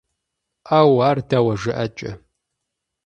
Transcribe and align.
-Ӏэууу! 0.67 1.01
Ар 1.09 1.17
дауэ 1.29 1.53
жыӀэкӀэ? 1.61 2.11